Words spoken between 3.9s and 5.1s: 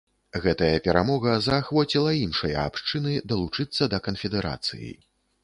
да канфедэрацыі.